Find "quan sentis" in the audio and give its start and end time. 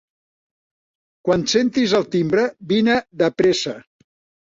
1.29-1.95